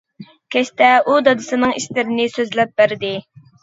[0.55, 3.19] كەچتە ئۇ دادىسىنىڭ ئىشلىرىنى سۆزلەپ بەردى.